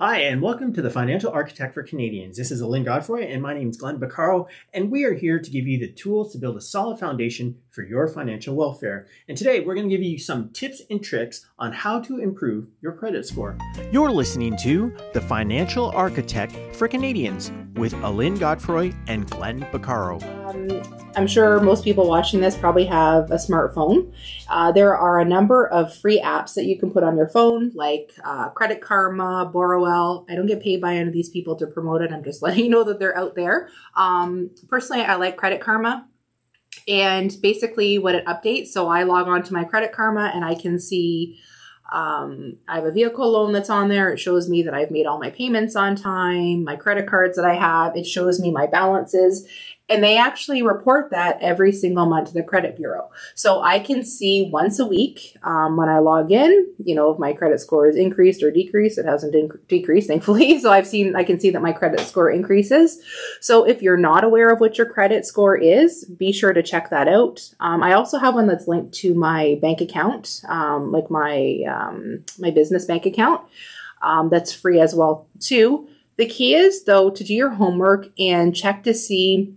Hi, 0.00 0.20
and 0.20 0.40
welcome 0.40 0.72
to 0.74 0.80
the 0.80 0.90
Financial 0.90 1.32
Architect 1.32 1.74
for 1.74 1.82
Canadians. 1.82 2.36
This 2.36 2.52
is 2.52 2.60
Elaine 2.60 2.84
Godfrey, 2.84 3.32
and 3.32 3.42
my 3.42 3.52
name 3.52 3.68
is 3.68 3.78
Glenn 3.78 3.98
Baccaro, 3.98 4.46
and 4.72 4.92
we 4.92 5.02
are 5.02 5.14
here 5.14 5.40
to 5.40 5.50
give 5.50 5.66
you 5.66 5.76
the 5.76 5.90
tools 5.90 6.30
to 6.30 6.38
build 6.38 6.56
a 6.56 6.60
solid 6.60 7.00
foundation 7.00 7.56
for 7.70 7.82
your 7.82 8.06
financial 8.06 8.54
welfare. 8.54 9.08
And 9.26 9.36
today, 9.36 9.58
we're 9.58 9.74
going 9.74 9.88
to 9.88 9.96
give 9.96 10.04
you 10.04 10.16
some 10.16 10.50
tips 10.50 10.82
and 10.88 11.02
tricks 11.02 11.46
on 11.58 11.72
how 11.72 11.98
to 12.02 12.18
improve 12.18 12.68
your 12.80 12.92
credit 12.92 13.26
score. 13.26 13.58
You're 13.90 14.12
listening 14.12 14.56
to 14.58 14.96
the 15.14 15.20
Financial 15.20 15.90
Architect 15.90 16.76
for 16.76 16.86
Canadians 16.86 17.50
with 17.74 17.92
Elaine 17.94 18.36
Godfrey 18.36 18.94
and 19.08 19.28
Glenn 19.28 19.62
Baccaro. 19.72 20.22
Um, 20.48 20.82
I'm 21.16 21.26
sure 21.26 21.60
most 21.60 21.84
people 21.84 22.08
watching 22.08 22.40
this 22.40 22.56
probably 22.56 22.86
have 22.86 23.30
a 23.30 23.36
smartphone. 23.36 24.12
Uh, 24.48 24.72
there 24.72 24.96
are 24.96 25.20
a 25.20 25.24
number 25.24 25.66
of 25.68 25.94
free 25.94 26.20
apps 26.20 26.54
that 26.54 26.64
you 26.64 26.78
can 26.78 26.90
put 26.90 27.02
on 27.02 27.16
your 27.16 27.28
phone, 27.28 27.72
like 27.74 28.12
uh, 28.24 28.48
Credit 28.50 28.80
Karma, 28.80 29.50
Borrowell. 29.88 30.26
I 30.28 30.34
don't 30.34 30.46
get 30.46 30.62
paid 30.62 30.80
by 30.80 30.94
any 30.94 31.08
of 31.08 31.14
these 31.14 31.30
people 31.30 31.56
to 31.56 31.66
promote 31.66 32.02
it. 32.02 32.12
I'm 32.12 32.24
just 32.24 32.42
letting 32.42 32.64
you 32.64 32.70
know 32.70 32.84
that 32.84 32.98
they're 32.98 33.16
out 33.16 33.34
there. 33.34 33.68
Um, 33.94 34.50
personally, 34.68 35.02
I 35.02 35.16
like 35.16 35.36
Credit 35.36 35.60
Karma. 35.60 36.06
And 36.86 37.36
basically, 37.42 37.98
what 37.98 38.14
it 38.14 38.24
updates, 38.26 38.68
so 38.68 38.88
I 38.88 39.02
log 39.02 39.26
on 39.26 39.42
to 39.42 39.52
my 39.52 39.64
Credit 39.64 39.92
Karma 39.92 40.30
and 40.34 40.44
I 40.44 40.54
can 40.54 40.78
see 40.78 41.38
um, 41.90 42.58
I 42.68 42.76
have 42.76 42.84
a 42.84 42.92
vehicle 42.92 43.30
loan 43.30 43.52
that's 43.52 43.70
on 43.70 43.88
there. 43.88 44.10
It 44.10 44.18
shows 44.18 44.48
me 44.48 44.62
that 44.62 44.74
I've 44.74 44.90
made 44.90 45.06
all 45.06 45.18
my 45.18 45.30
payments 45.30 45.74
on 45.74 45.96
time, 45.96 46.64
my 46.64 46.76
credit 46.76 47.06
cards 47.06 47.36
that 47.36 47.46
I 47.46 47.54
have. 47.54 47.96
It 47.96 48.06
shows 48.06 48.40
me 48.40 48.50
my 48.50 48.66
balances. 48.66 49.48
And 49.88 50.04
they 50.04 50.18
actually 50.18 50.62
report 50.62 51.10
that 51.10 51.38
every 51.40 51.72
single 51.72 52.06
month 52.06 52.28
to 52.28 52.34
the 52.34 52.42
credit 52.42 52.76
bureau. 52.76 53.10
So 53.34 53.62
I 53.62 53.78
can 53.78 54.04
see 54.04 54.48
once 54.52 54.78
a 54.78 54.86
week 54.86 55.36
um, 55.42 55.76
when 55.76 55.88
I 55.88 55.98
log 55.98 56.30
in, 56.30 56.68
you 56.84 56.94
know, 56.94 57.10
if 57.10 57.18
my 57.18 57.32
credit 57.32 57.60
score 57.60 57.88
is 57.88 57.96
increased 57.96 58.42
or 58.42 58.50
decreased. 58.50 58.98
It 58.98 59.06
hasn't 59.06 59.34
inc- 59.34 59.58
decreased, 59.68 60.08
thankfully. 60.08 60.58
So 60.68 60.72
I've 60.72 60.86
seen, 60.86 61.14
I 61.14 61.22
can 61.22 61.38
see 61.38 61.50
that 61.50 61.62
my 61.62 61.72
credit 61.72 62.00
score 62.00 62.30
increases. 62.30 63.00
So 63.40 63.64
if 63.64 63.80
you're 63.80 63.96
not 63.96 64.24
aware 64.24 64.50
of 64.50 64.60
what 64.60 64.76
your 64.76 64.88
credit 64.88 65.24
score 65.24 65.56
is, 65.56 66.04
be 66.04 66.32
sure 66.32 66.52
to 66.52 66.62
check 66.62 66.90
that 66.90 67.08
out. 67.08 67.54
Um, 67.60 67.82
I 67.82 67.94
also 67.94 68.18
have 68.18 68.34
one 68.34 68.46
that's 68.46 68.66
linked 68.66 68.92
to 68.94 69.14
my 69.14 69.58
bank 69.62 69.80
account, 69.80 70.42
um, 70.48 70.90
like 70.90 71.10
my 71.10 71.60
um, 71.68 72.24
my 72.38 72.50
business 72.50 72.84
bank 72.84 73.06
account. 73.06 73.42
Um, 74.02 74.28
that's 74.30 74.52
free 74.52 74.80
as 74.80 74.94
well 74.94 75.28
too. 75.40 75.88
The 76.16 76.26
key 76.26 76.54
is 76.54 76.84
though 76.84 77.10
to 77.10 77.24
do 77.24 77.34
your 77.34 77.50
homework 77.50 78.08
and 78.18 78.54
check 78.54 78.82
to 78.84 78.94
see 78.94 79.54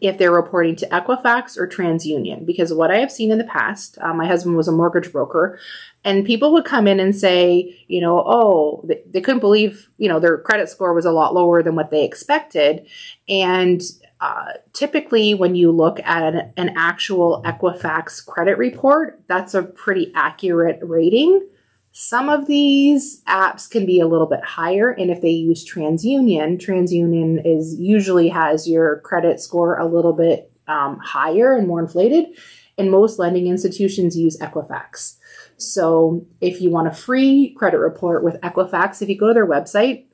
if 0.00 0.18
they're 0.18 0.32
reporting 0.32 0.76
to 0.76 0.88
Equifax 0.88 1.56
or 1.56 1.66
TransUnion. 1.66 2.46
Because 2.46 2.72
what 2.72 2.90
I 2.90 2.98
have 2.98 3.12
seen 3.12 3.30
in 3.30 3.38
the 3.38 3.44
past, 3.44 3.98
uh, 4.00 4.14
my 4.14 4.26
husband 4.26 4.56
was 4.56 4.68
a 4.68 4.72
mortgage 4.72 5.12
broker, 5.12 5.58
and 6.04 6.24
people 6.24 6.52
would 6.52 6.64
come 6.64 6.86
in 6.86 7.00
and 7.00 7.16
say, 7.16 7.84
you 7.88 8.00
know, 8.00 8.22
oh, 8.26 8.84
they, 8.84 9.02
they 9.10 9.20
couldn't 9.20 9.40
believe, 9.40 9.88
you 9.98 10.08
know, 10.08 10.20
their 10.20 10.38
credit 10.38 10.68
score 10.68 10.92
was 10.92 11.06
a 11.06 11.12
lot 11.12 11.34
lower 11.34 11.62
than 11.62 11.74
what 11.74 11.90
they 11.90 12.04
expected. 12.04 12.86
And 13.28 13.82
uh, 14.20 14.52
typically, 14.72 15.34
when 15.34 15.54
you 15.54 15.70
look 15.70 16.00
at 16.00 16.34
an, 16.34 16.52
an 16.56 16.74
actual 16.76 17.42
Equifax 17.44 18.24
credit 18.24 18.58
report, 18.58 19.22
that's 19.28 19.54
a 19.54 19.62
pretty 19.62 20.12
accurate 20.14 20.78
rating. 20.82 21.46
Some 21.96 22.28
of 22.28 22.48
these 22.48 23.22
apps 23.28 23.70
can 23.70 23.86
be 23.86 24.00
a 24.00 24.08
little 24.08 24.26
bit 24.26 24.42
higher, 24.42 24.90
and 24.90 25.12
if 25.12 25.20
they 25.20 25.30
use 25.30 25.64
TransUnion, 25.64 26.58
TransUnion 26.58 27.40
is 27.46 27.78
usually 27.78 28.28
has 28.30 28.68
your 28.68 28.98
credit 29.02 29.38
score 29.38 29.78
a 29.78 29.86
little 29.86 30.12
bit 30.12 30.50
um, 30.66 30.98
higher 30.98 31.56
and 31.56 31.68
more 31.68 31.78
inflated. 31.78 32.36
And 32.76 32.90
most 32.90 33.20
lending 33.20 33.46
institutions 33.46 34.18
use 34.18 34.36
Equifax. 34.38 35.18
So 35.56 36.26
if 36.40 36.60
you 36.60 36.68
want 36.68 36.88
a 36.88 36.92
free 36.92 37.54
credit 37.56 37.78
report 37.78 38.24
with 38.24 38.40
Equifax, 38.40 39.00
if 39.00 39.08
you 39.08 39.16
go 39.16 39.28
to 39.28 39.34
their 39.34 39.46
website, 39.46 40.06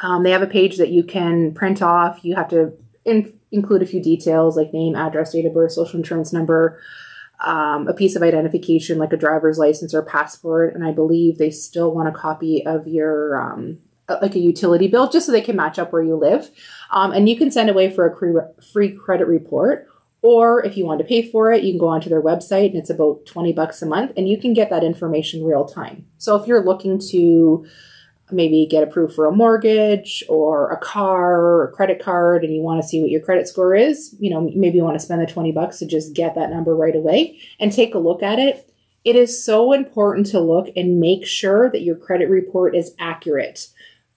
um, 0.00 0.22
they 0.22 0.30
have 0.30 0.40
a 0.40 0.46
page 0.46 0.78
that 0.78 0.88
you 0.88 1.04
can 1.04 1.52
print 1.52 1.82
off. 1.82 2.24
You 2.24 2.36
have 2.36 2.48
to 2.48 2.72
in- 3.04 3.38
include 3.50 3.82
a 3.82 3.86
few 3.86 4.02
details 4.02 4.56
like 4.56 4.72
name, 4.72 4.96
address, 4.96 5.32
date 5.32 5.44
of 5.44 5.52
birth, 5.52 5.72
social 5.72 5.98
insurance 5.98 6.32
number, 6.32 6.80
um, 7.44 7.88
a 7.88 7.94
piece 7.94 8.16
of 8.16 8.22
identification 8.22 8.98
like 8.98 9.12
a 9.12 9.16
driver's 9.16 9.58
license 9.58 9.94
or 9.94 10.02
passport, 10.02 10.74
and 10.74 10.84
I 10.84 10.92
believe 10.92 11.38
they 11.38 11.50
still 11.50 11.92
want 11.94 12.08
a 12.08 12.12
copy 12.12 12.64
of 12.64 12.86
your 12.86 13.40
um, 13.40 13.78
like 14.08 14.34
a 14.34 14.40
utility 14.40 14.88
bill 14.88 15.08
just 15.08 15.26
so 15.26 15.32
they 15.32 15.40
can 15.40 15.56
match 15.56 15.78
up 15.78 15.92
where 15.92 16.02
you 16.02 16.16
live. 16.16 16.50
Um, 16.90 17.12
and 17.12 17.28
you 17.28 17.36
can 17.36 17.50
send 17.50 17.70
away 17.70 17.90
for 17.90 18.06
a 18.06 18.62
free 18.72 18.92
credit 18.92 19.26
report. 19.26 19.86
Or 20.24 20.64
if 20.64 20.76
you 20.76 20.86
want 20.86 21.00
to 21.00 21.04
pay 21.04 21.28
for 21.28 21.52
it, 21.52 21.64
you 21.64 21.72
can 21.72 21.80
go 21.80 21.88
onto 21.88 22.08
their 22.08 22.22
website 22.22 22.66
and 22.66 22.76
it's 22.76 22.90
about 22.90 23.26
20 23.26 23.52
bucks 23.54 23.82
a 23.82 23.86
month 23.86 24.12
and 24.16 24.28
you 24.28 24.38
can 24.38 24.54
get 24.54 24.70
that 24.70 24.84
information 24.84 25.44
real 25.44 25.64
time. 25.64 26.06
So 26.18 26.36
if 26.36 26.46
you're 26.46 26.64
looking 26.64 27.00
to 27.10 27.66
maybe 28.32 28.66
get 28.70 28.82
approved 28.82 29.14
for 29.14 29.26
a 29.26 29.32
mortgage 29.32 30.22
or 30.28 30.70
a 30.70 30.76
car 30.78 31.40
or 31.40 31.64
a 31.64 31.72
credit 31.72 32.02
card 32.02 32.44
and 32.44 32.54
you 32.54 32.60
want 32.60 32.80
to 32.80 32.86
see 32.86 33.00
what 33.00 33.10
your 33.10 33.20
credit 33.20 33.48
score 33.48 33.74
is, 33.74 34.14
you 34.18 34.30
know, 34.30 34.50
maybe 34.54 34.78
you 34.78 34.84
want 34.84 34.98
to 34.98 35.04
spend 35.04 35.20
the 35.20 35.26
20 35.26 35.52
bucks 35.52 35.78
to 35.78 35.86
just 35.86 36.14
get 36.14 36.34
that 36.34 36.50
number 36.50 36.74
right 36.74 36.96
away 36.96 37.38
and 37.58 37.72
take 37.72 37.94
a 37.94 37.98
look 37.98 38.22
at 38.22 38.38
it. 38.38 38.68
It 39.04 39.16
is 39.16 39.44
so 39.44 39.72
important 39.72 40.26
to 40.28 40.40
look 40.40 40.68
and 40.76 41.00
make 41.00 41.26
sure 41.26 41.70
that 41.70 41.82
your 41.82 41.96
credit 41.96 42.28
report 42.28 42.76
is 42.76 42.94
accurate. 42.98 43.68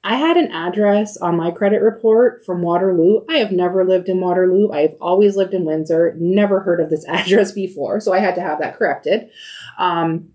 I 0.03 0.17
had 0.17 0.37
an 0.37 0.51
address 0.51 1.17
on 1.17 1.35
my 1.35 1.49
credit 1.49 1.81
report 1.81 2.45
from 2.45 2.61
Waterloo. 2.61 3.25
I 3.27 3.37
have 3.37 3.51
never 3.51 3.83
lived 3.83 4.07
in 4.07 4.21
Waterloo. 4.21 4.71
I've 4.71 4.95
always 5.01 5.35
lived 5.35 5.55
in 5.55 5.65
Windsor, 5.65 6.15
never 6.19 6.59
heard 6.59 6.79
of 6.79 6.91
this 6.91 7.05
address 7.09 7.51
before. 7.51 7.99
So 7.99 8.13
I 8.13 8.19
had 8.19 8.35
to 8.35 8.41
have 8.41 8.59
that 8.59 8.77
corrected. 8.77 9.31
Um, 9.79 10.29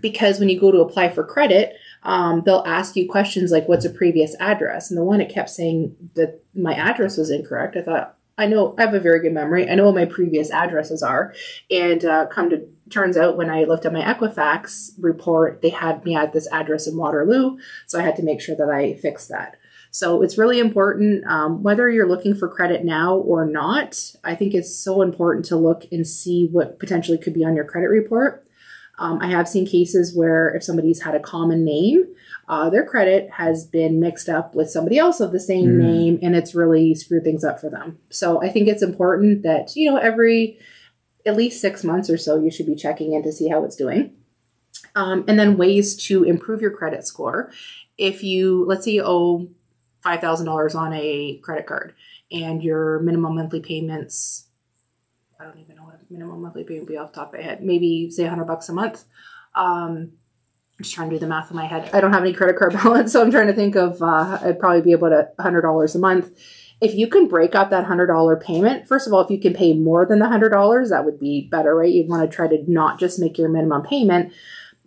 because 0.00 0.40
when 0.40 0.48
you 0.48 0.58
go 0.58 0.72
to 0.72 0.80
apply 0.80 1.10
for 1.12 1.24
credit, 1.24 1.76
um, 2.04 2.42
they'll 2.44 2.64
ask 2.66 2.96
you 2.96 3.08
questions 3.08 3.50
like, 3.50 3.68
what's 3.68 3.84
a 3.84 3.90
previous 3.90 4.36
address? 4.38 4.90
And 4.90 4.98
the 4.98 5.04
one 5.04 5.20
it 5.20 5.32
kept 5.32 5.50
saying 5.50 5.96
that 6.14 6.42
my 6.54 6.74
address 6.74 7.16
was 7.16 7.30
incorrect. 7.30 7.76
I 7.76 7.82
thought, 7.82 8.16
I 8.36 8.46
know 8.46 8.74
I 8.76 8.82
have 8.82 8.94
a 8.94 9.00
very 9.00 9.20
good 9.20 9.32
memory. 9.32 9.68
I 9.68 9.74
know 9.74 9.86
what 9.86 9.94
my 9.94 10.04
previous 10.04 10.50
addresses 10.50 11.02
are. 11.02 11.32
And 11.70 12.04
uh, 12.04 12.26
come 12.26 12.50
to 12.50 12.66
turns 12.90 13.16
out 13.16 13.36
when 13.36 13.48
I 13.48 13.64
looked 13.64 13.86
at 13.86 13.92
my 13.92 14.02
Equifax 14.02 14.90
report, 14.98 15.62
they 15.62 15.70
had 15.70 16.04
me 16.04 16.14
at 16.14 16.32
this 16.32 16.48
address 16.52 16.86
in 16.86 16.96
Waterloo. 16.96 17.56
So 17.86 17.98
I 17.98 18.02
had 18.02 18.16
to 18.16 18.22
make 18.22 18.40
sure 18.40 18.56
that 18.56 18.68
I 18.68 18.94
fixed 18.94 19.28
that. 19.30 19.56
So 19.90 20.22
it's 20.22 20.36
really 20.36 20.58
important, 20.58 21.24
um, 21.26 21.62
whether 21.62 21.88
you're 21.88 22.08
looking 22.08 22.34
for 22.34 22.48
credit 22.48 22.84
now 22.84 23.14
or 23.14 23.46
not. 23.46 24.12
I 24.24 24.34
think 24.34 24.52
it's 24.52 24.76
so 24.76 25.02
important 25.02 25.44
to 25.46 25.56
look 25.56 25.86
and 25.92 26.04
see 26.04 26.48
what 26.50 26.80
potentially 26.80 27.16
could 27.16 27.32
be 27.32 27.44
on 27.44 27.54
your 27.54 27.64
credit 27.64 27.88
report. 27.88 28.43
Um, 28.98 29.18
I 29.20 29.28
have 29.28 29.48
seen 29.48 29.66
cases 29.66 30.14
where 30.14 30.54
if 30.54 30.62
somebody's 30.62 31.02
had 31.02 31.14
a 31.14 31.20
common 31.20 31.64
name, 31.64 32.04
uh, 32.48 32.70
their 32.70 32.84
credit 32.84 33.30
has 33.30 33.66
been 33.66 34.00
mixed 34.00 34.28
up 34.28 34.54
with 34.54 34.70
somebody 34.70 34.98
else 34.98 35.20
of 35.20 35.32
the 35.32 35.40
same 35.40 35.70
mm. 35.70 35.78
name, 35.78 36.18
and 36.22 36.36
it's 36.36 36.54
really 36.54 36.94
screwed 36.94 37.24
things 37.24 37.44
up 37.44 37.60
for 37.60 37.70
them. 37.70 37.98
So 38.10 38.42
I 38.42 38.48
think 38.48 38.68
it's 38.68 38.82
important 38.82 39.42
that 39.42 39.74
you 39.74 39.90
know 39.90 39.96
every 39.96 40.58
at 41.26 41.36
least 41.36 41.60
six 41.60 41.82
months 41.82 42.10
or 42.10 42.18
so 42.18 42.38
you 42.38 42.50
should 42.50 42.66
be 42.66 42.76
checking 42.76 43.14
in 43.14 43.22
to 43.22 43.32
see 43.32 43.48
how 43.48 43.64
it's 43.64 43.76
doing. 43.76 44.12
Um, 44.94 45.24
and 45.26 45.38
then 45.38 45.56
ways 45.56 45.96
to 46.06 46.22
improve 46.22 46.60
your 46.60 46.70
credit 46.70 47.06
score. 47.06 47.50
If 47.98 48.22
you 48.22 48.64
let's 48.66 48.84
say 48.84 48.92
you 48.92 49.02
owe 49.04 49.48
five 50.02 50.20
thousand 50.20 50.46
dollars 50.46 50.74
on 50.74 50.92
a 50.92 51.38
credit 51.42 51.66
card 51.66 51.94
and 52.30 52.62
your 52.62 53.00
minimum 53.00 53.36
monthly 53.36 53.60
payments 53.60 54.44
I 55.44 55.44
don't 55.44 55.58
even 55.58 55.73
know 55.73 55.73
what 55.73 55.73
a 55.73 55.73
minimum 56.14 56.42
monthly 56.42 56.64
payment 56.64 56.88
be 56.88 56.96
off 56.96 57.12
the 57.12 57.20
top 57.20 57.34
of 57.34 57.40
my 57.40 57.44
head. 57.44 57.62
Maybe 57.62 58.10
say 58.10 58.22
100 58.22 58.44
bucks 58.44 58.68
a 58.68 58.72
month. 58.72 59.04
Um, 59.54 60.12
I'm 60.78 60.82
just 60.82 60.94
trying 60.94 61.10
to 61.10 61.16
do 61.16 61.20
the 61.20 61.26
math 61.26 61.50
in 61.50 61.56
my 61.56 61.66
head. 61.66 61.90
I 61.92 62.00
don't 62.00 62.12
have 62.12 62.22
any 62.22 62.32
credit 62.32 62.56
card 62.56 62.72
balance, 62.82 63.12
so 63.12 63.22
I'm 63.22 63.30
trying 63.30 63.46
to 63.48 63.52
think 63.52 63.76
of 63.76 64.02
uh, 64.02 64.38
I'd 64.42 64.58
probably 64.58 64.82
be 64.82 64.92
about 64.92 65.12
a 65.12 65.42
hundred 65.42 65.62
dollars 65.62 65.94
a 65.94 65.98
month. 65.98 66.30
If 66.80 66.94
you 66.94 67.06
can 67.06 67.28
break 67.28 67.54
up 67.54 67.70
that 67.70 67.84
hundred 67.84 68.08
dollar 68.08 68.36
payment, 68.36 68.88
first 68.88 69.06
of 69.06 69.12
all, 69.12 69.20
if 69.20 69.30
you 69.30 69.38
can 69.38 69.54
pay 69.54 69.72
more 69.72 70.04
than 70.04 70.18
the 70.18 70.28
hundred 70.28 70.50
dollars, 70.50 70.90
that 70.90 71.04
would 71.04 71.20
be 71.20 71.48
better, 71.50 71.74
right? 71.74 71.92
You 71.92 72.06
want 72.06 72.28
to 72.28 72.34
try 72.34 72.48
to 72.48 72.64
not 72.70 72.98
just 72.98 73.20
make 73.20 73.38
your 73.38 73.48
minimum 73.48 73.82
payment. 73.82 74.32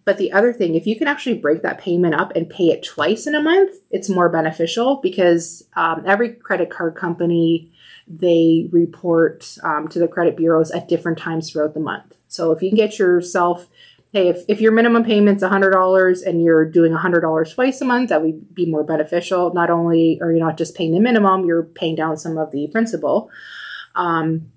But 0.07 0.17
the 0.17 0.31
other 0.31 0.53
thing, 0.53 0.75
if 0.75 0.87
you 0.87 0.95
can 0.95 1.09
actually 1.09 1.37
break 1.37 1.63
that 1.63 1.79
payment 1.79 2.15
up 2.15 2.31
and 2.33 2.49
pay 2.49 2.69
it 2.69 2.81
twice 2.81 3.27
in 3.27 3.35
a 3.35 3.41
month, 3.41 3.75
it's 3.91 4.07
more 4.07 4.29
beneficial 4.29 5.01
because 5.03 5.67
um, 5.75 6.01
every 6.05 6.29
credit 6.31 6.69
card 6.69 6.95
company 6.95 7.73
they 8.07 8.69
report 8.71 9.57
um, 9.63 9.89
to 9.89 9.99
the 9.99 10.07
credit 10.07 10.37
bureaus 10.37 10.71
at 10.71 10.87
different 10.87 11.17
times 11.17 11.51
throughout 11.51 11.73
the 11.73 11.81
month. 11.81 12.15
So 12.29 12.53
if 12.53 12.61
you 12.61 12.69
can 12.69 12.77
get 12.77 12.97
yourself, 12.97 13.67
hey, 14.13 14.29
if, 14.29 14.45
if 14.47 14.61
your 14.61 14.71
minimum 14.71 15.03
payment's 15.03 15.43
$100 15.43 16.25
and 16.25 16.41
you're 16.41 16.63
doing 16.63 16.93
$100 16.93 17.53
twice 17.53 17.81
a 17.81 17.85
month, 17.85 18.07
that 18.07 18.21
would 18.21 18.55
be 18.55 18.65
more 18.65 18.85
beneficial. 18.85 19.53
Not 19.53 19.69
only 19.69 20.21
are 20.21 20.31
you 20.31 20.39
not 20.39 20.57
just 20.57 20.73
paying 20.73 20.93
the 20.93 21.01
minimum, 21.01 21.43
you're 21.43 21.63
paying 21.63 21.95
down 21.95 22.15
some 22.15 22.37
of 22.37 22.51
the 22.51 22.69
principal. 22.69 23.29
Um, 23.93 24.53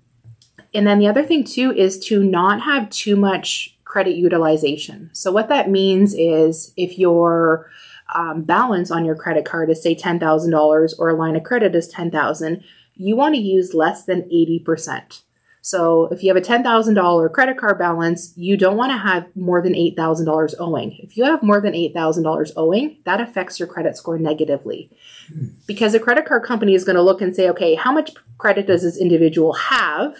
and 0.73 0.87
then 0.87 0.99
the 0.99 1.07
other 1.07 1.23
thing 1.23 1.43
too 1.43 1.73
is 1.73 1.99
to 2.05 2.23
not 2.23 2.61
have 2.61 2.89
too 2.89 3.17
much 3.17 3.77
credit 3.91 4.15
utilization. 4.15 5.09
So 5.11 5.33
what 5.33 5.49
that 5.49 5.69
means 5.69 6.13
is 6.13 6.71
if 6.77 6.97
your 6.97 7.69
um, 8.15 8.43
balance 8.43 8.89
on 8.89 9.03
your 9.03 9.15
credit 9.15 9.43
card 9.43 9.69
is 9.69 9.83
say 9.83 9.95
$10,000 9.95 10.93
or 10.97 11.09
a 11.09 11.13
line 11.13 11.35
of 11.35 11.43
credit 11.43 11.75
is 11.75 11.89
10,000, 11.89 12.63
you 12.95 13.17
want 13.17 13.35
to 13.35 13.41
use 13.41 13.73
less 13.73 14.05
than 14.05 14.21
80%. 14.29 15.23
So 15.61 16.05
if 16.05 16.23
you 16.23 16.33
have 16.33 16.41
a 16.41 16.45
$10,000 16.45 17.33
credit 17.33 17.57
card 17.57 17.77
balance, 17.77 18.33
you 18.37 18.55
don't 18.55 18.77
want 18.77 18.93
to 18.93 18.97
have 18.97 19.27
more 19.35 19.61
than 19.61 19.73
$8,000 19.73 20.55
owing. 20.57 20.97
If 21.03 21.17
you 21.17 21.25
have 21.25 21.43
more 21.43 21.59
than 21.59 21.73
$8,000 21.73 22.51
owing, 22.55 22.97
that 23.03 23.19
affects 23.19 23.59
your 23.59 23.67
credit 23.67 23.97
score 23.97 24.17
negatively. 24.17 24.89
Because 25.67 25.91
the 25.91 25.99
credit 25.99 26.25
card 26.25 26.43
company 26.43 26.75
is 26.75 26.85
going 26.85 26.95
to 26.95 27.01
look 27.01 27.21
and 27.21 27.35
say, 27.35 27.49
okay, 27.49 27.75
how 27.75 27.91
much 27.91 28.11
credit 28.37 28.67
does 28.67 28.83
this 28.83 28.97
individual 28.97 29.51
have? 29.53 30.15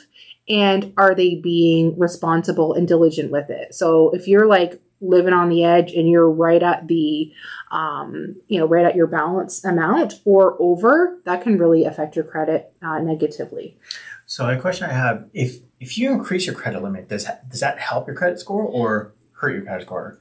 And 0.50 0.94
are 0.98 1.16
they 1.16 1.36
being 1.36 1.98
responsible 1.98 2.74
and 2.74 2.88
diligent 2.88 3.32
with 3.32 3.50
it? 3.50 3.74
So 3.76 4.10
if 4.12 4.28
you're 4.28 4.48
like 4.48 4.82
living 5.02 5.34
on 5.34 5.50
the 5.50 5.64
edge 5.64 5.94
and 5.94 6.08
you're 6.08 6.30
right 6.30 6.62
at 6.62 6.88
the 6.88 7.32
um, 7.72 8.36
you 8.48 8.60
know 8.60 8.68
right 8.68 8.86
at 8.86 8.96
your 8.96 9.08
balance 9.08 9.64
amount 9.66 10.16
or 10.26 10.56
over 10.60 11.20
that 11.26 11.42
can 11.42 11.58
really 11.58 11.86
affect 11.86 12.16
your 12.16 12.26
credit 12.26 12.74
uh, 12.82 13.00
negatively 13.00 13.78
So 14.26 14.48
a 14.48 14.60
question 14.60 14.90
I 14.90 14.94
have: 14.94 15.28
if 15.34 15.58
if 15.80 15.98
you 15.98 16.12
increase 16.12 16.46
your 16.46 16.56
credit 16.56 16.84
limit, 16.84 17.10
does 17.10 17.28
does 17.50 17.60
that 17.62 17.80
help 17.80 18.08
your 18.08 18.16
credit 18.16 18.40
score 18.40 18.64
or 18.64 19.14
hurt 19.34 19.54
your 19.54 19.64
credit 19.64 19.86
score? 19.88 20.20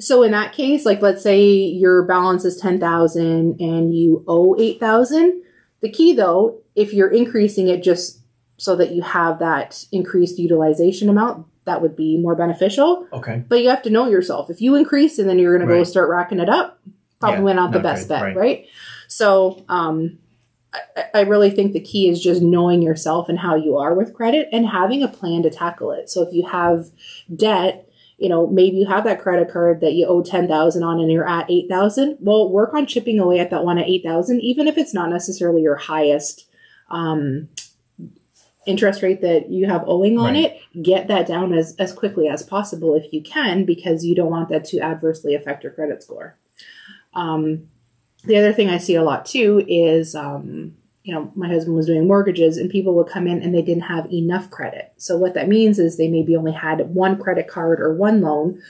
so 0.00 0.22
in 0.22 0.32
that 0.32 0.52
case 0.52 0.86
like 0.86 1.02
let's 1.02 1.22
say 1.22 1.44
your 1.44 2.02
balance 2.04 2.44
is 2.44 2.60
10000 2.60 3.60
and 3.60 3.94
you 3.94 4.24
owe 4.26 4.56
8000 4.58 5.42
the 5.80 5.90
key 5.90 6.14
though 6.14 6.58
if 6.74 6.94
you're 6.94 7.10
increasing 7.10 7.68
it 7.68 7.82
just 7.82 8.21
so 8.56 8.76
that 8.76 8.92
you 8.92 9.02
have 9.02 9.38
that 9.40 9.84
increased 9.92 10.38
utilization 10.38 11.08
amount 11.08 11.46
that 11.64 11.80
would 11.80 11.94
be 11.96 12.18
more 12.18 12.34
beneficial. 12.34 13.06
Okay. 13.12 13.42
but 13.48 13.60
you 13.62 13.68
have 13.68 13.82
to 13.82 13.90
know 13.90 14.08
yourself. 14.08 14.50
If 14.50 14.60
you 14.60 14.74
increase 14.74 15.18
and 15.18 15.28
then 15.28 15.38
you're 15.38 15.56
going 15.56 15.68
to 15.68 15.74
go 15.74 15.84
start 15.84 16.08
racking 16.08 16.40
it 16.40 16.48
up 16.48 16.80
probably 17.20 17.52
Yeah, 17.52 17.56
not 17.56 17.72
the 17.72 17.78
not 17.78 17.82
best 17.84 18.08
bet 18.08 18.22
right. 18.22 18.36
right, 18.36 18.66
so 19.08 19.64
um 19.68 20.18
I, 20.96 21.04
I 21.14 21.20
really 21.20 21.50
think 21.50 21.72
the 21.72 21.80
key 21.80 22.08
is 22.08 22.20
just 22.20 22.40
knowing 22.42 22.82
yourself 22.82 23.28
and 23.28 23.38
how 23.38 23.54
you 23.54 23.76
are 23.76 23.94
with 23.94 24.14
credit 24.14 24.48
and 24.52 24.66
having 24.66 25.02
a 25.02 25.08
plan 25.08 25.42
to 25.42 25.50
tackle 25.50 25.92
it. 25.92 26.08
So 26.10 26.22
if 26.22 26.32
you 26.34 26.46
have 26.46 26.86
debt 27.34 27.88
you 28.18 28.28
know 28.28 28.46
maybe 28.46 28.76
you 28.76 28.86
have 28.86 29.04
that 29.04 29.20
credit 29.20 29.50
card 29.50 29.80
that 29.80 29.94
you 29.94 30.06
owe 30.06 30.22
10000 30.22 30.82
on 30.82 31.00
and 31.00 31.10
you're 31.10 31.28
at 31.28 31.50
8000 31.50 32.18
well 32.20 32.48
work 32.50 32.72
on 32.74 32.86
chipping 32.86 33.18
away 33.18 33.38
at 33.40 33.50
that 33.50 33.64
one 33.64 33.78
at 33.78 33.88
8000 33.88 34.40
even 34.40 34.68
if 34.68 34.78
it's 34.78 34.94
not 34.94 35.10
necessarily 35.10 35.62
your 35.62 35.76
highest 35.76 36.46
um 36.90 37.48
interest 38.66 39.02
rate 39.02 39.20
that 39.22 39.50
you 39.50 39.66
have 39.66 39.82
owing 39.86 40.18
on 40.18 40.34
Right. 40.34 40.56
it 40.74 40.82
get 40.82 41.08
that 41.08 41.26
down 41.26 41.52
as, 41.52 41.74
as 41.76 41.92
quickly 41.92 42.28
as 42.28 42.42
possible 42.42 42.94
if 42.94 43.12
you 43.12 43.20
can 43.22 43.64
because 43.64 44.04
you 44.04 44.14
don't 44.14 44.30
want 44.30 44.48
that 44.50 44.64
to 44.66 44.80
adversely 44.80 45.34
affect 45.34 45.64
your 45.64 45.72
credit 45.72 46.02
score 46.02 46.36
um, 47.14 47.68
the 48.24 48.36
other 48.38 48.52
thing 48.52 48.68
i 48.70 48.78
see 48.78 48.94
a 48.94 49.02
lot 49.02 49.26
too 49.26 49.64
is 49.68 50.14
um, 50.14 50.76
you 51.02 51.12
know 51.12 51.32
my 51.34 51.48
husband 51.48 51.74
was 51.76 51.86
doing 51.86 52.06
mortgages 52.06 52.56
and 52.56 52.70
people 52.70 52.94
would 52.94 53.08
come 53.08 53.26
in 53.26 53.42
and 53.42 53.52
they 53.54 53.62
didn't 53.62 53.82
have 53.82 54.10
enough 54.12 54.48
credit 54.50 54.92
so 54.96 55.16
what 55.16 55.34
that 55.34 55.48
means 55.48 55.78
is 55.78 55.96
they 55.96 56.08
maybe 56.08 56.36
only 56.36 56.52
had 56.52 56.94
one 56.94 57.18
credit 57.20 57.48
card 57.48 57.80
or 57.80 57.92
one 57.94 58.20
loan 58.20 58.60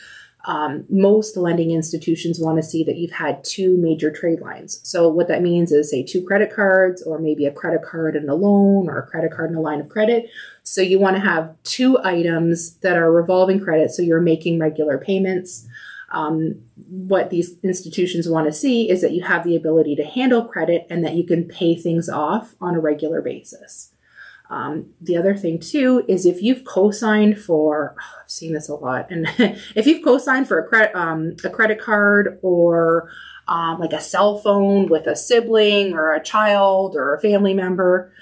um, 0.45 0.85
most 0.89 1.37
lending 1.37 1.71
institutions 1.71 2.41
want 2.41 2.59
to 2.59 2.63
see 2.63 2.83
that 2.85 2.97
you've 2.97 3.13
had 3.13 3.45
two 3.45 3.77
major 3.77 4.11
trade 4.11 4.41
lines. 4.41 4.81
So, 4.83 5.09
what 5.09 5.29
that 5.29 5.43
means 5.43 5.71
is, 5.71 5.91
say, 5.91 6.03
two 6.03 6.25
credit 6.25 6.53
cards, 6.53 7.03
or 7.03 7.19
maybe 7.19 7.47
a 7.47 7.53
credit 7.53 7.83
card 7.83 8.17
and 8.17 8.29
a 8.29 8.35
loan, 8.35 8.89
or 8.89 8.99
a 8.99 9.07
credit 9.07 9.33
card 9.33 9.51
and 9.51 9.59
a 9.59 9.63
line 9.63 9.81
of 9.81 9.89
credit. 9.89 10.29
So, 10.65 10.81
you 10.81 10.99
want 10.99 11.17
to 11.17 11.23
have 11.23 11.55
two 11.63 11.99
items 12.03 12.75
that 12.79 12.97
are 12.97 13.13
revolving 13.13 13.61
credit, 13.61 13.93
so 13.93 14.03
you're 14.03 14.21
making 14.21 14.59
regular 14.59 14.99
payments. 14.99 15.67
Um, 16.11 16.61
what 16.89 17.31
these 17.31 17.57
institutions 17.63 18.29
want 18.29 18.47
to 18.47 18.53
see 18.53 18.91
is 18.91 19.01
that 19.01 19.13
you 19.13 19.23
have 19.23 19.45
the 19.45 19.57
ability 19.57 19.97
to 19.97 20.05
handle 20.05 20.45
credit 20.45 20.87
and 20.91 21.05
that 21.05 21.15
you 21.15 21.25
can 21.25 21.45
pay 21.45 21.75
things 21.75 22.09
off 22.09 22.55
on 22.61 22.75
a 22.75 22.81
regular 22.81 23.23
basis. 23.23 23.93
Um, 24.53 24.91
the 25.01 25.17
other 25.17 25.35
thing 25.35 25.59
too 25.59 26.05
is 26.09 26.27
if 26.27 26.43
you've 26.43 26.65
co-signed 26.65 27.39
for, 27.41 27.97
oh, 27.99 28.21
I've 28.23 28.31
seen 28.31 28.53
this 28.53 28.69
a 28.69 28.75
lot, 28.75 29.11
and 29.11 29.27
if 29.75 29.87
you've 29.87 30.05
co-signed 30.05 30.47
for 30.47 30.59
a 30.59 30.69
credit 30.69 30.95
um, 30.95 31.37
a 31.43 31.49
credit 31.49 31.81
card 31.81 32.39
or 32.43 33.11
um, 33.49 33.81
like 33.81 33.95
a 33.95 34.01
cell 34.01 34.37
phone 34.37 34.91
with 34.91 35.07
a 35.07 35.17
sibling 35.17 35.95
or 35.95 36.13
a 36.13 36.23
child 36.23 36.97
or 36.97 37.15
a 37.15 37.21
family 37.21 37.55
member, 37.55 38.13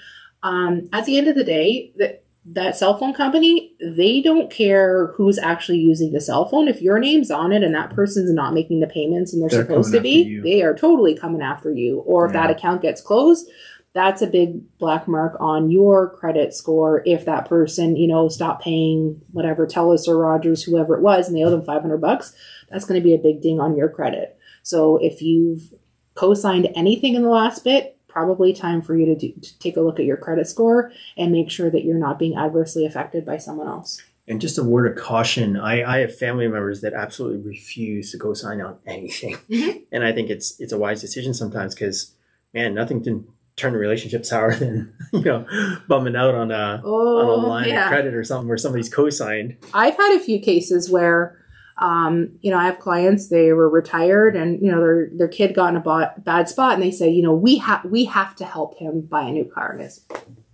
um, 0.41 0.89
at 0.93 1.05
the 1.05 1.17
end 1.17 1.27
of 1.27 1.35
the 1.35 1.43
day, 1.43 1.91
that 1.97 2.23
that 2.43 2.75
cell 2.75 2.97
phone 2.97 3.13
company 3.13 3.71
they 3.79 4.19
don't 4.19 4.49
care 4.49 5.07
who's 5.15 5.37
actually 5.37 5.77
using 5.79 6.13
the 6.13 6.21
cell 6.21 6.45
phone. 6.47 6.69
If 6.69 6.81
your 6.81 6.97
name's 6.97 7.29
on 7.29 7.51
it 7.51 7.61
and 7.61 7.75
that 7.75 7.93
person's 7.93 8.33
not 8.33 8.53
making 8.53 8.79
the 8.79 8.87
payments 8.87 9.33
and 9.33 9.41
they're, 9.41 9.49
They're 9.49 9.65
supposed 9.65 9.91
to 9.93 9.99
be, 9.99 10.39
they 10.39 10.63
are 10.63 10.73
totally 10.73 11.13
coming 11.13 11.41
after 11.41 11.73
you. 11.73 11.99
Or 11.99 12.25
if 12.25 12.33
that 12.33 12.49
account 12.49 12.81
gets 12.81 13.01
closed, 13.01 13.47
that's 13.93 14.21
a 14.21 14.27
big 14.27 14.77
black 14.77 15.07
mark 15.07 15.35
on 15.39 15.69
your 15.69 16.09
credit 16.09 16.53
score 16.53 17.03
if 17.05 17.25
that 17.25 17.47
person, 17.47 17.95
you 17.97 18.07
know, 18.07 18.29
stopped 18.29 18.63
paying 18.63 19.21
whatever 19.31 19.67
Telus 19.67 20.07
or 20.07 20.17
Rogers, 20.17 20.63
whoever 20.63 20.95
it 20.95 21.01
was, 21.01 21.27
and 21.27 21.35
they 21.35 21.43
owe 21.43 21.49
them 21.49 21.63
500 21.63 21.97
bucks, 21.99 22.33
that's 22.69 22.85
going 22.85 22.99
to 22.99 23.03
be 23.03 23.13
a 23.13 23.17
big 23.19 23.41
ding 23.41 23.59
on 23.59 23.75
your 23.75 23.89
credit. 23.89 24.37
So 24.63 24.97
if 24.97 25.21
you've 25.21 25.73
co-signed 26.15 26.69
anything 26.75 27.15
in 27.15 27.23
the 27.23 27.29
last 27.29 27.63
bit, 27.63 27.97
probably 28.07 28.53
time 28.53 28.81
for 28.81 28.95
you 28.95 29.05
to, 29.07 29.15
do, 29.15 29.33
to 29.41 29.59
take 29.59 29.75
a 29.77 29.81
look 29.81 29.99
at 29.99 30.05
your 30.05 30.17
credit 30.17 30.47
score 30.47 30.91
and 31.17 31.31
make 31.31 31.49
sure 31.49 31.69
that 31.69 31.83
you're 31.83 31.97
not 31.97 32.19
being 32.19 32.37
adversely 32.37 32.85
affected 32.85 33.25
by 33.25 33.37
someone 33.37 33.67
else. 33.67 34.01
And 34.27 34.39
just 34.39 34.57
a 34.57 34.63
word 34.63 34.89
of 34.89 35.03
caution: 35.03 35.57
I, 35.57 35.83
I 35.83 35.97
have 35.99 36.15
family 36.15 36.47
members 36.47 36.81
that 36.81 36.93
absolutely 36.93 37.39
refuse 37.49 38.11
to 38.11 38.17
go 38.17 38.33
sign 38.33 38.61
on 38.61 38.77
anything, 38.85 39.35
Mhm. 39.49 39.83
and 39.91 40.03
I 40.03 40.13
think 40.13 40.29
it's 40.29 40.57
it's 40.59 40.71
a 40.71 40.77
wise 40.77 41.01
decision 41.01 41.33
sometimes 41.33 41.73
because, 41.73 42.13
man, 42.53 42.73
nothing 42.75 43.03
can 43.03 43.25
turn 43.55 43.75
a 43.75 43.77
relationship 43.77 44.25
sour 44.25 44.55
than 44.55 44.93
you 45.13 45.21
know 45.21 45.45
bumming 45.87 46.15
out 46.15 46.35
on 46.35 46.51
a 46.51 46.81
on 46.83 47.27
a 47.27 47.31
Oh, 47.31 47.47
line 47.47 47.69
of 47.75 47.87
credit 47.87 48.13
or 48.13 48.23
something 48.23 48.47
where 48.47 48.57
somebody's 48.57 48.93
co-signed. 48.93 49.57
I've 49.73 49.97
had 49.97 50.15
a 50.15 50.19
few 50.19 50.39
cases 50.39 50.89
where, 50.89 51.37
um, 51.77 52.31
you 52.41 52.51
know, 52.51 52.57
I 52.57 52.65
have 52.65 52.79
clients. 52.79 53.27
They 53.29 53.51
were 53.53 53.69
retired, 53.69 54.35
and 54.35 54.61
you 54.61 54.71
know, 54.71 54.79
their 54.79 55.09
their 55.13 55.27
kid 55.27 55.53
got 55.55 55.69
in 55.69 55.75
a 55.77 55.81
bo- 55.81 56.11
bad 56.19 56.49
spot, 56.49 56.73
and 56.73 56.81
they 56.83 56.91
say, 56.91 57.09
you 57.09 57.23
know, 57.23 57.33
we 57.33 57.57
have 57.57 57.83
we 57.85 58.05
have 58.05 58.35
to 58.37 58.45
help 58.45 58.77
him 58.77 59.01
buy 59.01 59.23
a 59.23 59.31
new 59.31 59.45
car. 59.45 59.71
And 59.73 59.81
it's 59.81 60.01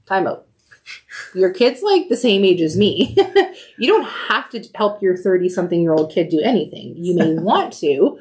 time 0.05 0.27
out. 0.27 0.45
Your 1.35 1.51
kid's 1.51 1.81
like 1.81 2.07
the 2.07 2.15
same 2.15 2.45
age 2.45 2.61
as 2.61 2.77
me. 2.77 3.13
you 3.77 3.87
don't 3.87 4.05
have 4.07 4.49
to 4.51 4.63
help 4.75 5.01
your 5.01 5.17
thirty 5.17 5.49
something 5.49 5.81
year 5.81 5.93
old 5.93 6.11
kid 6.11 6.29
do 6.29 6.39
anything. 6.41 6.95
You 6.97 7.15
may 7.15 7.33
want 7.37 7.73
to. 7.79 8.19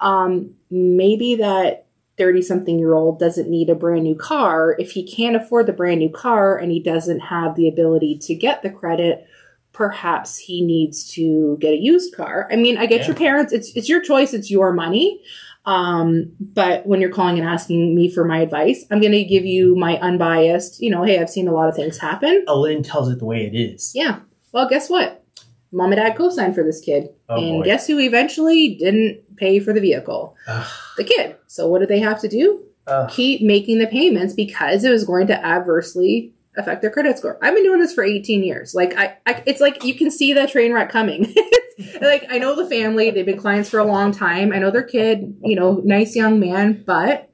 Um, 0.00 0.54
maybe 0.70 1.36
that 1.36 1.85
30 2.18 2.42
something 2.42 2.78
year 2.78 2.94
old 2.94 3.18
doesn't 3.18 3.48
need 3.50 3.68
a 3.68 3.74
brand 3.74 4.04
new 4.04 4.14
car. 4.16 4.74
If 4.78 4.92
he 4.92 5.06
can't 5.06 5.36
afford 5.36 5.66
the 5.66 5.72
brand 5.72 6.00
new 6.00 6.10
car 6.10 6.56
and 6.56 6.70
he 6.72 6.80
doesn't 6.80 7.20
have 7.20 7.54
the 7.56 7.68
ability 7.68 8.18
to 8.22 8.34
get 8.34 8.62
the 8.62 8.70
credit, 8.70 9.26
perhaps 9.72 10.38
he 10.38 10.62
needs 10.64 11.10
to 11.12 11.58
get 11.60 11.72
a 11.74 11.76
used 11.76 12.14
car. 12.14 12.48
I 12.50 12.56
mean, 12.56 12.78
I 12.78 12.86
get 12.86 13.00
Yeah. 13.02 13.06
your 13.08 13.16
parents, 13.16 13.52
it's 13.52 13.76
it's 13.76 13.88
your 13.88 14.00
choice, 14.00 14.32
it's 14.32 14.50
your 14.50 14.72
money. 14.72 15.20
Um, 15.66 16.32
but 16.40 16.86
when 16.86 17.00
you're 17.00 17.10
calling 17.10 17.38
and 17.38 17.46
asking 17.48 17.94
me 17.94 18.08
for 18.10 18.24
my 18.24 18.38
advice, 18.38 18.84
I'm 18.90 19.00
going 19.00 19.12
to 19.12 19.24
give 19.24 19.44
you 19.44 19.74
my 19.76 19.98
unbiased, 19.98 20.80
you 20.80 20.90
know, 20.90 21.02
hey, 21.02 21.18
I've 21.18 21.28
seen 21.28 21.48
a 21.48 21.52
lot 21.52 21.68
of 21.68 21.74
things 21.74 21.98
happen. 21.98 22.44
Elaine 22.46 22.84
tells 22.84 23.10
it 23.10 23.18
the 23.18 23.24
way 23.24 23.44
it 23.46 23.54
is. 23.56 23.90
Yeah. 23.92 24.20
Well, 24.52 24.68
guess 24.68 24.88
what? 24.88 25.24
Mom 25.72 25.90
and 25.92 25.96
dad 26.00 26.16
co-signed 26.16 26.54
for 26.54 26.62
this 26.62 26.80
kid. 26.80 27.08
Oh, 27.28 27.34
and 27.36 27.60
boy. 27.60 27.64
guess 27.64 27.88
who 27.88 27.98
eventually 27.98 28.76
didn't 28.76 29.25
pay 29.36 29.60
for 29.60 29.72
the 29.72 29.80
vehicle? 29.80 30.36
Ugh. 30.46 30.66
The 30.96 31.04
kid. 31.04 31.36
So 31.46 31.68
what 31.68 31.80
did 31.80 31.88
they 31.88 32.00
have 32.00 32.20
to 32.20 32.28
do? 32.28 32.64
Ugh. 32.86 33.10
Keep 33.10 33.42
making 33.42 33.78
the 33.78 33.86
payments 33.86 34.34
because 34.34 34.84
it 34.84 34.90
was 34.90 35.04
going 35.04 35.26
to 35.28 35.44
adversely 35.44 36.32
affect 36.56 36.80
their 36.80 36.90
credit 36.90 37.18
score. 37.18 37.38
I've 37.42 37.54
been 37.54 37.64
doing 37.64 37.80
this 37.80 37.92
for 37.94 38.04
18 38.04 38.42
years. 38.42 38.74
Like 38.74 38.96
I, 38.96 39.16
I 39.26 39.42
it's 39.46 39.60
like 39.60 39.84
you 39.84 39.94
can 39.94 40.10
see 40.10 40.32
that 40.32 40.50
train 40.50 40.72
wreck 40.72 40.90
coming. 40.90 41.34
like 42.00 42.24
I 42.30 42.38
know 42.38 42.54
the 42.54 42.68
family, 42.68 43.10
they've 43.10 43.26
been 43.26 43.38
clients 43.38 43.68
for 43.68 43.78
a 43.78 43.84
long 43.84 44.12
time. 44.12 44.52
I 44.52 44.58
know 44.58 44.70
their 44.70 44.82
kid, 44.82 45.36
you 45.42 45.56
know, 45.56 45.82
nice 45.84 46.16
young 46.16 46.40
man, 46.40 46.82
but 46.86 47.30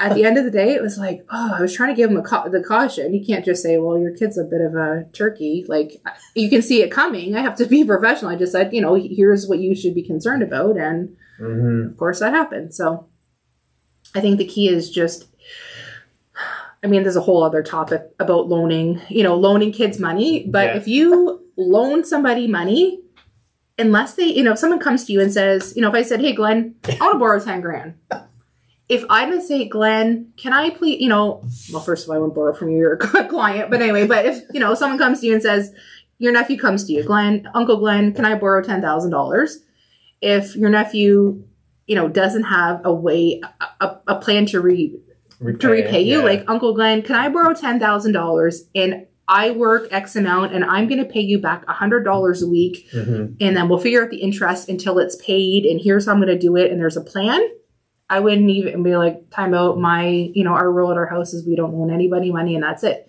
at 0.00 0.14
the 0.14 0.24
end 0.24 0.38
of 0.38 0.44
the 0.44 0.50
day, 0.50 0.74
it 0.74 0.82
was 0.82 0.96
like, 0.98 1.24
oh, 1.30 1.54
I 1.56 1.60
was 1.60 1.74
trying 1.74 1.90
to 1.90 1.94
give 1.94 2.10
him 2.10 2.16
a 2.16 2.22
ca- 2.22 2.48
the 2.48 2.62
caution. 2.62 3.12
You 3.14 3.24
can't 3.24 3.44
just 3.44 3.62
say, 3.62 3.76
well, 3.78 3.98
your 3.98 4.12
kid's 4.16 4.38
a 4.38 4.44
bit 4.44 4.60
of 4.62 4.74
a 4.74 5.04
turkey. 5.12 5.64
Like 5.68 6.02
you 6.34 6.48
can 6.48 6.62
see 6.62 6.82
it 6.82 6.90
coming. 6.90 7.36
I 7.36 7.40
have 7.42 7.56
to 7.56 7.66
be 7.66 7.84
professional. 7.94 8.30
I 8.30 8.36
just 8.36 8.52
said, 8.52 8.72
you 8.72 8.80
know, 8.80 8.94
here's 8.94 9.46
what 9.46 9.58
you 9.58 9.74
should 9.74 9.94
be 9.94 10.02
concerned 10.02 10.42
about, 10.42 10.76
and 10.76 11.16
Mhm. 11.40 11.90
of 11.92 11.96
course 11.96 12.18
that 12.20 12.32
happened. 12.34 12.74
So 12.74 13.06
I 14.14 14.20
think 14.20 14.38
the 14.38 14.46
key 14.46 14.68
is 14.68 14.90
just 14.90 15.26
I 16.82 16.86
mean, 16.86 17.02
there's 17.02 17.16
a 17.16 17.20
whole 17.20 17.42
other 17.42 17.62
topic 17.62 18.02
about 18.18 18.48
loaning, 18.48 19.02
you 19.10 19.22
know, 19.22 19.36
loaning 19.36 19.70
kids 19.70 19.98
money. 19.98 20.46
But 20.48 20.66
Yeah. 20.68 20.76
if 20.78 20.88
you 20.88 21.44
loan 21.58 22.04
somebody 22.04 22.46
money, 22.46 23.02
unless 23.78 24.14
they, 24.14 24.24
you 24.24 24.42
know, 24.42 24.52
if 24.52 24.58
someone 24.58 24.78
comes 24.80 25.04
to 25.04 25.12
you 25.12 25.20
and 25.20 25.30
says, 25.30 25.74
you 25.76 25.82
know, 25.82 25.88
if 25.88 25.94
I 25.94 26.00
said, 26.02 26.20
hey, 26.20 26.32
Glenn, 26.32 26.74
I 26.88 26.96
want 27.00 27.12
to 27.14 27.18
borrow 27.18 27.38
10 27.38 27.60
grand. 27.60 27.94
If 28.90 29.04
I 29.08 29.24
would 29.30 29.42
say, 29.42 29.68
Glenn, 29.68 30.32
can 30.36 30.52
I 30.52 30.70
please, 30.70 31.00
you 31.00 31.08
know, 31.08 31.44
well, 31.72 31.80
first 31.80 32.04
of 32.04 32.10
all, 32.10 32.16
I 32.16 32.18
wouldn't 32.18 32.34
borrow 32.34 32.52
from 32.52 32.70
you, 32.70 32.78
you're 32.78 32.94
a 32.94 33.24
client. 33.28 33.70
But 33.70 33.80
anyway, 33.80 34.04
but 34.06 34.26
if, 34.26 34.42
you 34.52 34.58
know, 34.58 34.74
someone 34.74 34.98
comes 34.98 35.20
to 35.20 35.26
you 35.26 35.32
and 35.34 35.42
says, 35.42 35.72
your 36.18 36.32
nephew 36.32 36.58
comes 36.58 36.84
to 36.86 36.92
you, 36.92 37.04
Glenn, 37.04 37.48
Uncle 37.54 37.76
Glenn, 37.78 38.12
can 38.12 38.24
I 38.24 38.34
borrow 38.34 38.62
$10,000? 38.62 39.54
If 40.20 40.56
your 40.56 40.70
nephew, 40.70 41.44
you 41.86 41.94
know, 41.94 42.08
doesn't 42.08 42.42
have 42.42 42.80
a 42.84 42.92
way, 42.92 43.40
a, 43.80 43.96
a, 44.08 44.16
plan 44.20 44.44
to 44.46 44.60
re, 44.60 44.98
to 45.60 45.68
repay 45.68 46.02
you. 46.02 46.18
yeah. 46.18 46.24
Like, 46.24 46.44
Uncle 46.48 46.74
Glenn, 46.74 47.02
can 47.02 47.14
I 47.16 47.28
borrow 47.30 47.54
ten 47.54 47.78
thousand 47.80 48.12
dollars 48.12 48.64
and 48.74 49.06
I 49.28 49.52
work 49.52 49.88
X 49.92 50.16
amount 50.16 50.52
and 50.52 50.64
I'm 50.64 50.88
going 50.88 50.98
to 51.02 51.08
pay 51.10 51.20
you 51.20 51.38
back 51.38 51.64
$100 51.66 52.42
a 52.42 52.46
week 52.48 52.88
Mm-hmm. 52.92 53.34
and 53.40 53.56
then 53.56 53.68
we'll 53.68 53.78
figure 53.78 54.02
out 54.02 54.10
the 54.10 54.18
interest 54.20 54.68
until 54.68 54.98
it's 54.98 55.14
paid 55.24 55.64
and 55.64 55.80
here's 55.80 56.06
how 56.06 56.12
I'm 56.12 56.18
going 56.20 56.28
to 56.28 56.38
do 56.38 56.56
it 56.56 56.70
and 56.72 56.80
there's 56.80 56.96
a 56.96 57.00
plan. 57.00 57.40
I 58.10 58.18
wouldn't 58.18 58.50
even 58.50 58.82
be 58.82 58.96
like, 58.96 59.30
time 59.30 59.54
out. 59.54 59.78
My, 59.78 60.08
you 60.08 60.42
know, 60.42 60.52
our 60.52 60.70
rule 60.70 60.90
at 60.90 60.96
our 60.96 61.06
house 61.06 61.32
is 61.32 61.46
we 61.46 61.54
don't 61.54 61.72
loan 61.72 61.92
anybody 61.92 62.32
money 62.32 62.56
and 62.56 62.62
that's 62.62 62.82
it. 62.82 63.08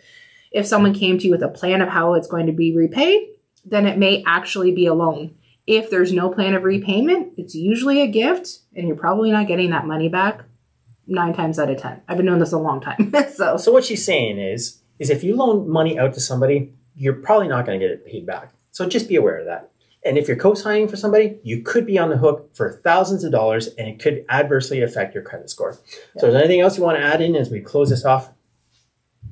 If 0.52 0.68
someone 0.68 0.94
came 0.94 1.18
to 1.18 1.26
you 1.26 1.32
with 1.32 1.42
a 1.42 1.48
plan 1.48 1.82
of 1.82 1.90
how 1.90 2.14
it's 2.14 2.28
going 2.28 2.46
to 2.46 2.54
be 2.54 2.76
repaid, 2.76 3.30
then 3.66 3.88
it 3.88 3.98
may 3.98 4.24
actually 4.28 4.72
be 4.72 4.86
a 4.86 4.94
loan. 4.94 5.36
If 5.66 5.90
there's 5.90 6.14
no 6.14 6.30
plan 6.30 6.54
of 6.54 6.64
repayment, 6.64 7.34
it's 7.38 7.56
usually 7.56 8.02
a 8.02 8.08
gift 8.08 8.60
and 8.76 8.88
you're 8.88 8.96
probably 8.96 9.32
not 9.32 9.48
getting 9.48 9.72
that 9.72 9.88
money 9.88 10.08
back 10.08 10.44
nine 11.08 11.34
times 11.34 11.58
out 11.58 11.72
of 11.72 11.78
10. 11.82 12.04
I've 12.08 12.18
been 12.18 12.28
doing 12.28 12.40
this 12.40 12.52
a 12.52 12.60
long 12.60 12.80
time. 12.80 13.12
so, 13.34 13.58
So 13.58 13.72
what 13.72 13.84
she's 13.84 14.06
saying 14.06 14.38
is, 14.38 14.82
is 15.00 15.10
if 15.10 15.24
you 15.24 15.36
loan 15.36 15.68
money 15.68 15.98
out 15.98 16.14
to 16.14 16.20
somebody, 16.20 16.74
you're 16.96 17.14
probably 17.14 17.48
not 17.48 17.66
going 17.66 17.80
to 17.80 17.86
get 17.86 17.92
it 17.92 18.06
paid 18.06 18.28
back. 18.28 18.54
So 18.70 18.88
just 18.88 19.10
be 19.10 19.16
aware 19.16 19.40
of 19.40 19.46
that. 19.48 19.72
And 20.04 20.18
if 20.18 20.28
you're 20.28 20.38
co-signing 20.38 20.88
for 20.88 20.98
somebody, 20.98 21.40
you 21.44 21.62
could 21.62 21.86
be 21.86 22.00
on 22.00 22.10
the 22.10 22.18
hook 22.18 22.56
for 22.56 22.82
thousands 22.84 23.24
of 23.24 23.32
dollars, 23.32 23.68
and 23.78 23.88
it 23.88 24.00
could 24.00 24.26
adversely 24.30 24.82
affect 24.82 25.14
your 25.14 25.24
credit 25.24 25.50
score. 25.50 25.78
So, 26.18 26.28
is 26.28 26.34
there 26.34 26.44
anything 26.44 26.60
else 26.60 26.78
you 26.78 26.84
want 26.84 26.98
to 26.98 27.04
add 27.04 27.22
in 27.22 27.36
as 27.36 27.52
we 27.52 27.62
close 27.62 27.90
this 27.90 28.04
off? 28.04 28.32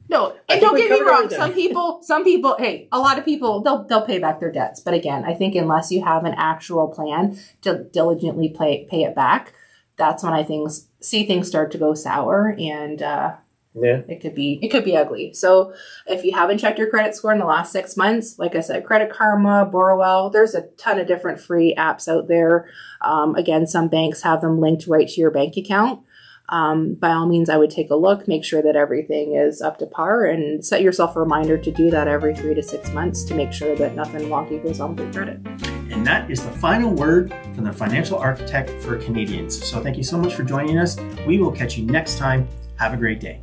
No, 0.10 0.36
and 0.48 0.60
don't 0.60 0.76
get 0.76 0.90
me 0.90 1.02
wrong. 1.02 1.26
everything. 1.26 1.38
Some 1.38 1.54
people, 1.54 2.00
some 2.02 2.24
people, 2.24 2.56
hey, 2.58 2.88
a 2.92 3.00
lot 3.00 3.20
of 3.20 3.26
people, 3.26 3.62
they'll 3.62 3.84
they'll 3.84 4.06
pay 4.06 4.18
back 4.18 4.40
their 4.40 4.52
debts. 4.52 4.80
But 4.80 4.96
again, 4.96 5.24
I 5.24 5.36
think 5.36 5.56
unless 5.56 5.92
you 5.92 6.04
have 6.04 6.26
an 6.26 6.34
actual 6.36 6.88
plan 6.88 7.40
to 7.62 7.84
diligently 7.84 8.50
pay 8.50 8.88
pay 8.90 9.04
it 9.04 9.16
back, 9.16 9.54
that's 9.98 10.24
when 10.24 10.34
I 10.34 10.44
things 10.44 10.88
see 11.00 11.26
things 11.26 11.48
start 11.48 11.72
to 11.72 11.78
go 11.78 11.94
sour, 11.94 12.56
and 12.60 13.02
uh, 13.02 13.36
Yeah. 13.76 14.02
it 14.08 14.20
could 14.20 14.34
be 14.34 14.60
it 14.64 14.70
could 14.70 14.84
be 14.84 14.98
ugly. 14.98 15.34
So 15.34 15.74
if 16.08 16.24
you 16.24 16.34
haven't 16.34 16.58
checked 16.58 16.80
your 16.80 16.90
credit 16.90 17.16
score 17.16 17.32
in 17.32 17.40
the 17.40 17.46
last 17.46 17.72
six 17.72 17.96
months, 17.96 18.40
like 18.40 18.56
I 18.56 18.62
said, 18.62 18.86
Credit 18.86 19.12
Karma, 19.12 19.70
Borrowell, 19.72 20.32
there's 20.32 20.56
a 20.56 20.64
ton 20.78 21.00
of 21.00 21.08
different 21.08 21.40
free 21.40 21.76
apps 21.78 22.08
out 22.08 22.28
there. 22.28 22.70
Um, 23.02 23.36
again, 23.36 23.68
some 23.68 23.88
banks 23.88 24.24
have 24.24 24.42
them 24.42 24.60
linked 24.60 24.88
right 24.88 25.08
to 25.08 25.22
your 25.22 25.32
bank 25.32 25.56
account. 25.56 26.02
Um, 26.50 26.96
by 26.96 27.12
all 27.12 27.28
means, 27.28 27.48
I 27.48 27.58
would 27.58 27.70
take 27.70 27.92
a 27.92 27.96
look, 27.96 28.28
make 28.28 28.44
sure 28.44 28.62
that 28.62 28.76
everything 28.76 29.36
is 29.36 29.62
up 29.62 29.78
to 29.80 29.86
par, 29.86 30.26
and 30.26 30.66
set 30.66 30.82
yourself 30.82 31.16
a 31.16 31.20
reminder 31.20 31.58
to 31.58 31.72
do 31.72 31.92
that 31.92 32.08
every 32.08 32.36
three 32.36 32.56
to 32.56 32.64
six 32.64 32.92
months 32.92 33.24
to 33.26 33.36
make 33.36 33.54
sure 33.54 33.76
that 33.76 33.96
nothing 33.96 34.30
wonky 34.30 34.62
goes 34.62 34.80
on 34.80 34.96
with 34.96 35.06
your 35.06 35.26
credit. 35.26 35.46
And 35.92 36.06
that 36.08 36.30
is 36.30 36.44
the 36.44 36.52
final 36.52 36.92
word 36.92 37.34
from 37.54 37.66
the 37.66 37.74
financial 37.74 38.18
architect 38.18 38.72
for 38.82 38.98
Canadians. 38.98 39.64
So, 39.64 39.82
thank 39.82 39.96
you 39.96 40.04
so 40.04 40.18
much 40.18 40.34
for 40.34 40.44
joining 40.44 40.80
us. 40.80 40.98
We 41.28 41.40
will 41.40 41.52
catch 41.52 41.78
you 41.78 41.86
next 41.86 42.18
time. 42.18 42.48
Have 42.78 42.94
a 42.94 42.98
great 42.98 43.20
day. 43.20 43.42